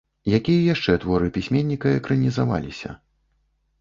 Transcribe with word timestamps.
Якія 0.37 0.61
яшчэ 0.73 0.95
творы 1.03 1.29
пісьменніка 1.37 1.93
экранізаваліся. 2.01 2.89